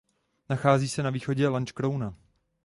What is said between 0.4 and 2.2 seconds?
Nachází se na východě Lanškrouna.